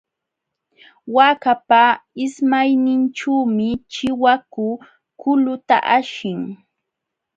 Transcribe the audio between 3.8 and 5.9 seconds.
chiwaku kuluta